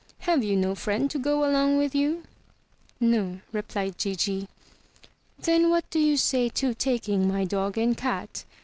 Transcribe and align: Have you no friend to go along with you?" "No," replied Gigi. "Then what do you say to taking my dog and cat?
Have 0.21 0.43
you 0.43 0.55
no 0.55 0.73
friend 0.73 1.11
to 1.11 1.19
go 1.19 1.47
along 1.47 1.77
with 1.77 1.93
you?" 1.93 2.23
"No," 2.99 3.39
replied 3.51 3.99
Gigi. 3.99 4.47
"Then 5.37 5.69
what 5.69 5.87
do 5.91 5.99
you 5.99 6.17
say 6.17 6.49
to 6.49 6.73
taking 6.73 7.27
my 7.27 7.45
dog 7.45 7.77
and 7.77 7.95
cat? 7.95 8.43